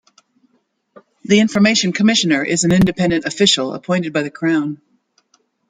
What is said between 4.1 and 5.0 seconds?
by the Crown.